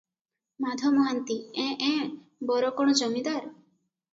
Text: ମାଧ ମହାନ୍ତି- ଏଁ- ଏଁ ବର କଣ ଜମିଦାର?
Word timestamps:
ମାଧ 0.65 0.91
ମହାନ୍ତି- 0.95 1.37
ଏଁ- 1.67 1.77
ଏଁ 1.91 2.09
ବର 2.53 2.73
କଣ 2.81 2.97
ଜମିଦାର? 3.03 3.53